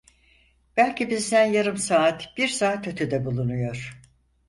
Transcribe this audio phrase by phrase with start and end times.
[0.77, 3.99] Belki bizden yarım saat, bir saat ötede bulunuyor.